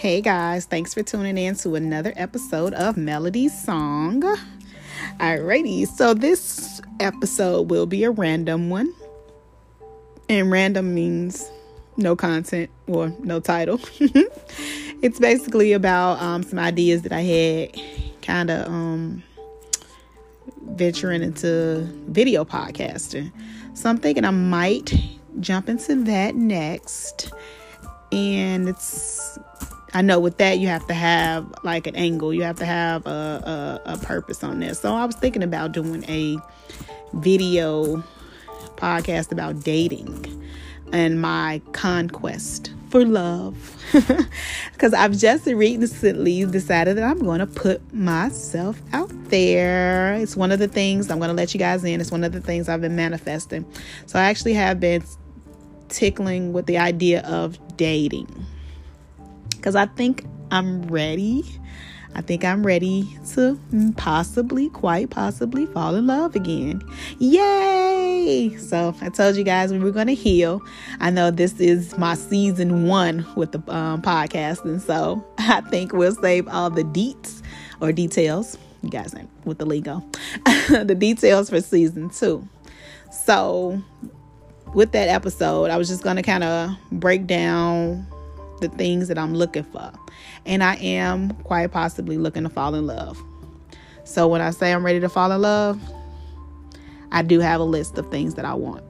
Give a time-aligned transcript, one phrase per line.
[0.00, 4.22] Hey guys, thanks for tuning in to another episode of Melody's Song.
[5.18, 8.94] Alrighty, so this episode will be a random one.
[10.30, 11.50] And random means
[11.98, 13.78] no content or no title.
[15.02, 19.22] it's basically about um, some ideas that I had kind of um,
[20.62, 23.30] venturing into video podcasting.
[23.74, 24.94] So I'm thinking I might
[25.40, 27.34] jump into that next.
[28.12, 29.38] And it's
[29.92, 33.06] I know with that you have to have like an angle, you have to have
[33.06, 34.80] a, a, a purpose on this.
[34.80, 36.36] So I was thinking about doing a
[37.14, 38.02] video
[38.76, 40.48] podcast about dating
[40.92, 43.76] and my conquest for love.
[44.72, 50.14] Because I've just recently decided that I'm going to put myself out there.
[50.14, 52.00] It's one of the things I'm going to let you guys in.
[52.00, 53.66] It's one of the things I've been manifesting.
[54.06, 55.04] So I actually have been
[55.90, 58.46] tickling with the idea of dating
[59.60, 61.44] because I think I'm ready.
[62.14, 63.58] I think I'm ready to
[63.96, 66.82] possibly, quite possibly, fall in love again.
[67.18, 68.56] Yay!
[68.56, 70.60] So I told you guys we were going to heal.
[70.98, 75.92] I know this is my season one with the um, podcast, and so I think
[75.92, 77.42] we'll save all the deets
[77.80, 78.58] or details.
[78.82, 79.14] You guys
[79.44, 80.02] with the lingo,
[80.68, 82.48] the details for season two.
[83.12, 83.80] So
[84.74, 88.06] with that episode, I was just going to kind of break down
[88.60, 89.92] the things that I'm looking for.
[90.46, 93.22] And I am quite possibly looking to fall in love.
[94.04, 95.80] So when I say I'm ready to fall in love,
[97.12, 98.84] I do have a list of things that I want.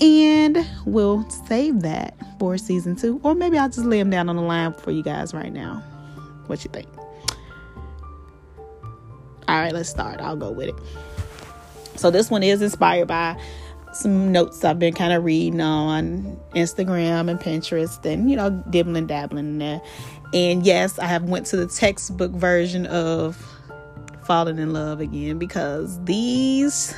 [0.00, 3.20] And we'll save that for season two.
[3.22, 5.82] Or maybe I'll just lay them down on the line for you guys right now.
[6.46, 6.88] What you think?
[9.46, 10.20] All right, let's start.
[10.20, 10.74] I'll go with it.
[11.96, 13.38] So this one is inspired by
[13.92, 19.06] some notes I've been kind of reading on Instagram and Pinterest and you know dibbling
[19.06, 19.82] dabbling in there.
[20.32, 23.36] And yes, I have went to the textbook version of
[24.24, 26.94] falling in love again because these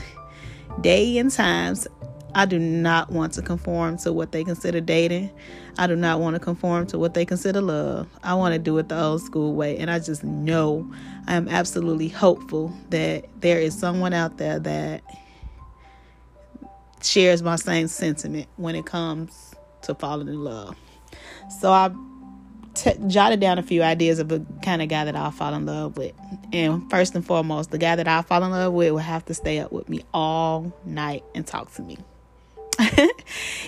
[0.83, 1.87] day and times
[2.35, 5.31] I do not want to conform to what they consider dating.
[5.79, 8.09] I do not want to conform to what they consider love.
[8.23, 9.77] I want to do it the old school way.
[9.79, 10.91] And I just know
[11.27, 15.03] I am absolutely hopeful that there is someone out there that
[17.05, 20.77] shares my same sentiment when it comes to falling in love.
[21.61, 21.91] So I
[22.75, 25.67] t- jotted down a few ideas of the kind of guy that I'll fall in
[25.67, 26.15] love with.
[26.53, 29.35] And first and foremost, the guy that I'll fall in love with will have to
[29.35, 31.99] stay up with me all night and talk to me.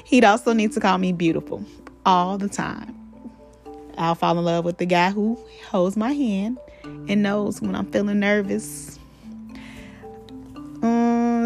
[0.04, 1.64] He'd also need to call me beautiful
[2.06, 2.98] all the time.
[3.96, 6.58] I'll fall in love with the guy who holds my hand
[7.08, 8.93] and knows when I'm feeling nervous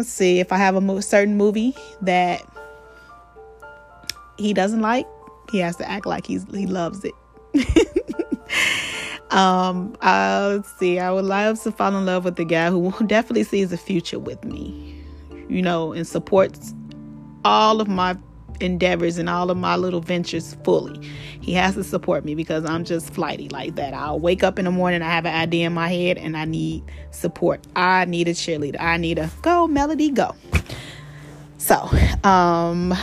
[0.03, 2.41] see if I have a certain movie that
[4.37, 5.05] he doesn't like,
[5.51, 7.13] he has to act like he's he loves it.
[9.31, 10.99] um, uh, let's see.
[10.99, 14.19] I would love to fall in love with the guy who definitely sees a future
[14.19, 15.03] with me,
[15.47, 16.73] you know, and supports
[17.45, 18.17] all of my
[18.59, 20.99] endeavors and all of my little ventures fully.
[21.41, 23.93] He has to support me because I'm just flighty like that.
[23.93, 26.45] I'll wake up in the morning, I have an idea in my head, and I
[26.45, 27.65] need support.
[27.75, 28.79] I need a cheerleader.
[28.79, 30.35] I need a go, Melody, go.
[31.57, 31.89] So,
[32.23, 32.93] um,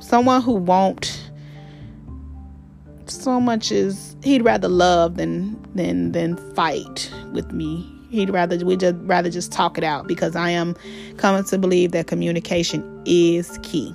[0.00, 1.30] someone who won't
[3.06, 8.76] so much as he'd rather love than than than fight with me he'd rather we
[8.76, 10.74] just rather just talk it out because i am
[11.16, 13.94] coming to believe that communication is key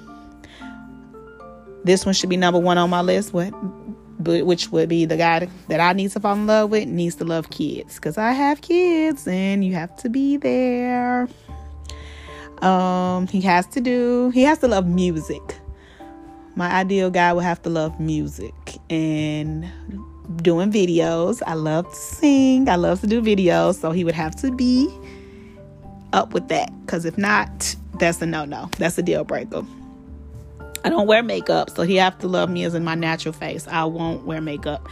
[1.83, 3.33] this one should be number one on my list.
[3.33, 3.51] What,
[4.19, 7.23] which would be the guy that I need to fall in love with needs to
[7.23, 11.27] love kids because I have kids and you have to be there.
[12.61, 14.31] Um, he has to do.
[14.31, 15.41] He has to love music.
[16.55, 18.53] My ideal guy would have to love music
[18.89, 19.69] and
[20.37, 21.43] doing videos.
[21.45, 22.67] I love to sing.
[22.67, 24.89] I love to do videos, so he would have to be
[26.13, 26.71] up with that.
[26.81, 28.69] Because if not, that's a no no.
[28.77, 29.63] That's a deal breaker.
[30.87, 33.67] I don't wear makeup, so he have to love me as in my natural face.
[33.67, 34.87] I won't wear makeup.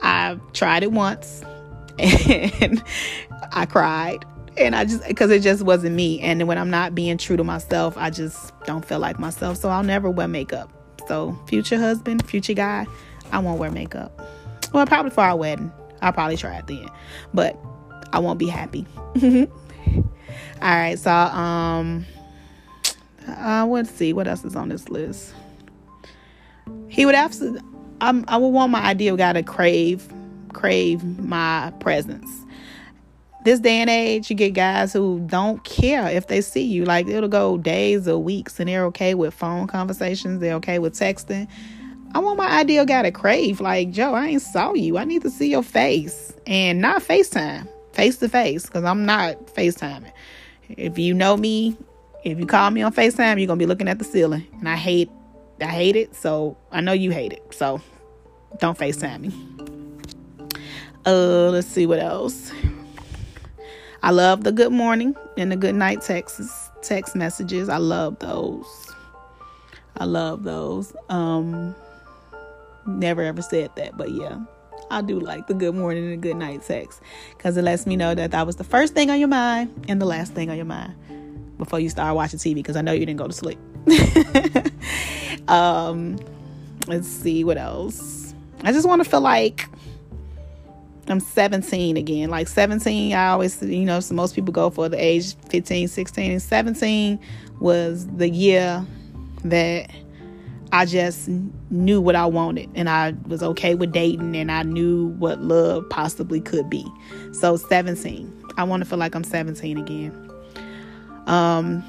[0.00, 1.42] I tried it once
[1.98, 2.82] and
[3.52, 4.24] I cried.
[4.56, 6.20] And I just because it just wasn't me.
[6.20, 9.56] And when I'm not being true to myself, I just don't feel like myself.
[9.56, 10.70] So I'll never wear makeup.
[11.08, 12.86] So future husband, future guy,
[13.32, 14.16] I won't wear makeup.
[14.72, 15.72] Well, probably for our wedding.
[16.00, 16.86] I'll probably try it then.
[17.32, 17.58] But
[18.12, 18.86] I won't be happy.
[19.20, 20.04] All
[20.62, 22.06] right, so um
[23.28, 25.34] uh, let's see what else is on this list.
[26.88, 27.60] He would absolutely.
[28.00, 30.06] I'm, I would want my ideal guy to crave,
[30.52, 32.28] crave my presence.
[33.44, 36.84] This day and age, you get guys who don't care if they see you.
[36.84, 40.40] Like it'll go days or weeks, and they're okay with phone conversations.
[40.40, 41.48] They're okay with texting.
[42.14, 43.60] I want my ideal guy to crave.
[43.60, 44.98] Like, Joe, I ain't saw you.
[44.98, 46.32] I need to see your face.
[46.46, 47.68] And not FaceTime.
[47.92, 48.66] Face to face.
[48.66, 50.12] Because I'm not FaceTiming.
[50.68, 51.76] If you know me,
[52.24, 54.46] if you call me on FaceTime, you're gonna be looking at the ceiling.
[54.58, 55.10] And I hate
[55.60, 56.14] I hate it.
[56.14, 57.42] So I know you hate it.
[57.54, 57.80] So
[58.58, 59.32] don't FaceTime me.
[61.06, 62.50] Uh let's see what else.
[64.02, 67.68] I love the good morning and the good night texts text messages.
[67.68, 68.66] I love those.
[69.98, 70.96] I love those.
[71.10, 71.74] Um
[72.86, 74.38] never ever said that, but yeah.
[74.90, 77.00] I do like the good morning and good night text
[77.36, 80.00] because it lets me know that that was the first thing on your mind and
[80.00, 80.94] the last thing on your mind
[81.58, 83.58] before you start watching TV because I know you didn't go to sleep.
[85.48, 86.18] um,
[86.86, 88.34] let's see what else.
[88.62, 89.68] I just want to feel like
[91.08, 92.30] I'm 17 again.
[92.30, 96.32] Like 17, I always, you know, so most people go for the age 15, 16,
[96.32, 97.20] and 17
[97.60, 98.84] was the year
[99.44, 99.90] that
[100.72, 101.28] I just
[101.70, 105.88] knew what I wanted and I was okay with dating and I knew what love
[105.90, 106.84] possibly could be.
[107.32, 108.32] So 17.
[108.56, 110.23] I want to feel like I'm 17 again.
[111.26, 111.84] Um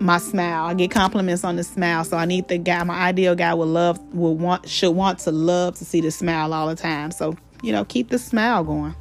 [0.00, 0.66] my smile.
[0.66, 2.04] I get compliments on the smile.
[2.04, 5.30] So I need the guy, my ideal guy would love would want should want to
[5.32, 7.10] love to see the smile all the time.
[7.10, 8.94] So, you know, keep the smile going.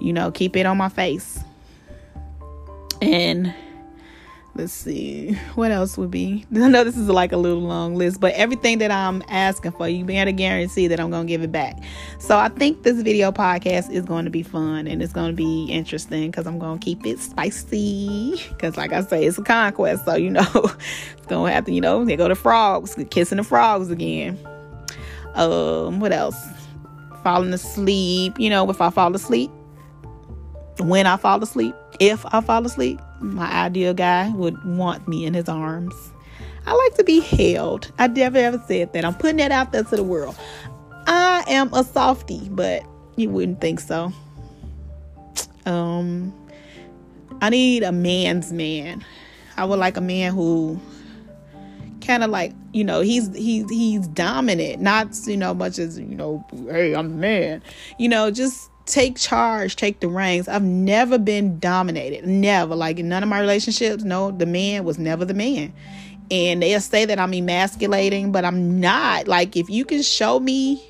[0.00, 1.40] You know, keep it on my face.
[3.02, 3.54] And
[4.54, 5.32] let's see.
[5.54, 6.44] What else would be?
[6.54, 9.88] I know this is like a little long list but everything that i'm asking for
[9.88, 11.82] you better guarantee that i'm gonna give it back.
[12.18, 15.36] So i think this video podcast is going to be fun and it's going to
[15.36, 20.04] be interesting because i'm to keep it spicy because like i say it's a conquest.
[20.04, 23.90] So you know it's gonna happen you know they go to frogs kissing the frogs
[23.90, 24.38] again.
[25.34, 26.36] Um what else?
[27.22, 29.50] Falling asleep you know if i fall asleep
[30.78, 35.34] when i fall asleep if i fall asleep my ideal guy would want me in
[35.34, 35.94] his arms.
[36.66, 37.92] I like to be held.
[37.98, 39.04] I never ever said that.
[39.04, 40.36] I'm putting that out there to the world.
[41.06, 42.82] I am a softie, but
[43.16, 44.12] you wouldn't think so.
[45.66, 46.34] Um,
[47.40, 49.04] I need a man's man.
[49.56, 50.80] I would like a man who
[52.06, 56.14] kind of like you know he's he's he's dominant, not you know much as you
[56.14, 57.62] know, hey, I'm the man.
[57.98, 60.48] You know, just take charge, take the reins.
[60.48, 62.26] I've never been dominated.
[62.26, 62.74] Never.
[62.74, 65.72] Like in none of my relationships, no, the man was never the man.
[66.30, 69.26] And they'll say that I'm emasculating, but I'm not.
[69.28, 70.84] Like if you can show me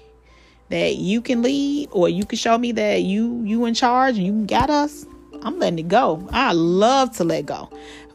[0.69, 4.27] that you can lead or you can show me that you you in charge and
[4.27, 5.07] you got us,
[5.43, 6.29] I'm letting it go.
[6.33, 7.71] I love to let go.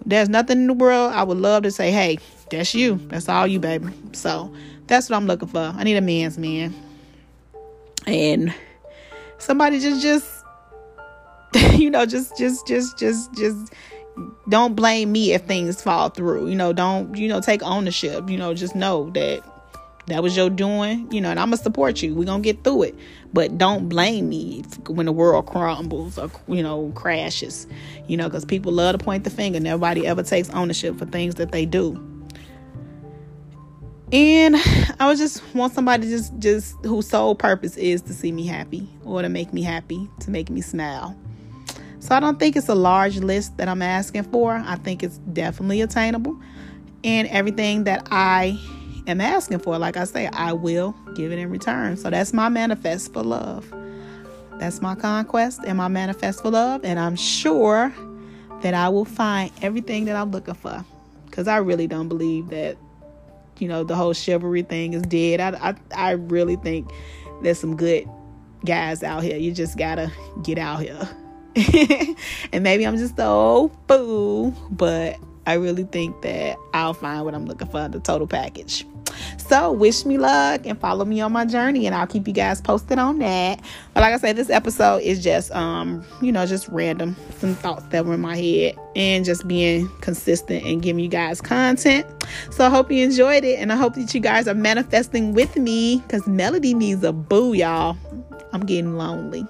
[0.05, 2.19] There's nothing in the world I would love to say, hey,
[2.51, 2.95] that's you.
[3.07, 3.87] That's all you, baby.
[4.13, 4.53] So
[4.87, 5.73] that's what I'm looking for.
[5.75, 6.75] I need a man's man.
[8.05, 8.53] And
[9.37, 10.45] somebody just just
[11.79, 13.73] you know just just just just just
[14.49, 16.49] don't blame me if things fall through.
[16.49, 18.29] You know don't you know take ownership.
[18.29, 19.43] You know just know that
[20.07, 22.13] that was your doing you know and i'm gonna support you.
[22.13, 22.95] We're gonna get through it.
[23.33, 27.67] But don't blame me when the world crumbles or you know crashes
[28.07, 29.59] you know because people love to point the finger.
[29.59, 32.14] Nobody ever takes ownership for things that they do
[34.11, 34.55] and
[34.99, 38.87] I would just want somebody just just whose sole purpose is to see me happy
[39.03, 41.17] or to make me happy, to make me smile.
[41.99, 44.53] So I don't think it's a large list that I'm asking for.
[44.53, 46.39] I think it's definitely attainable.
[47.03, 48.59] And everything that I
[49.07, 51.97] am asking for, like I say, I will give it in return.
[51.97, 53.73] So that's my manifest for love.
[54.59, 56.85] That's my conquest and my manifest for love.
[56.85, 57.91] And I'm sure
[58.61, 60.85] that I will find everything that I'm looking for.
[61.25, 62.77] Because I really don't believe that
[63.59, 65.39] you know the whole chivalry thing is dead.
[65.39, 66.89] I I, I really think
[67.41, 68.07] there's some good
[68.65, 69.37] guys out here.
[69.37, 70.11] You just gotta
[70.43, 71.09] get out here.
[72.51, 77.33] and maybe I'm just the old fool, but I really think that I'll find what
[77.33, 78.85] I'm looking for the total package.
[79.47, 82.61] So wish me luck and follow me on my journey and I'll keep you guys
[82.61, 83.61] posted on that.
[83.93, 87.85] But like I said, this episode is just um, you know, just random, some thoughts
[87.87, 92.07] that were in my head and just being consistent and giving you guys content.
[92.49, 95.55] So I hope you enjoyed it and I hope that you guys are manifesting with
[95.57, 97.97] me because Melody needs a boo, y'all.
[98.51, 99.45] I'm getting lonely.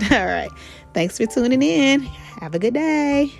[0.10, 0.50] All right.
[0.94, 2.00] Thanks for tuning in.
[2.40, 3.30] Have a good day.